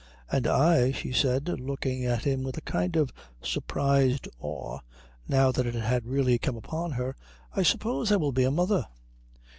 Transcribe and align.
"And 0.31 0.47
I," 0.47 0.91
she 0.91 1.11
said, 1.11 1.47
looking 1.59 2.05
at 2.05 2.23
him 2.23 2.41
with 2.41 2.57
a 2.57 2.61
kind 2.61 2.95
of 2.95 3.13
surprised 3.39 4.27
awe 4.39 4.79
now 5.27 5.51
that 5.51 5.67
it 5.67 5.75
had 5.75 6.07
really 6.07 6.39
come 6.39 6.57
upon 6.57 6.93
her, 6.93 7.15
"I 7.55 7.61
suppose 7.61 8.11
I 8.11 8.15
will 8.15 8.31
be 8.31 8.45
a 8.45 8.49
mother." 8.49 8.87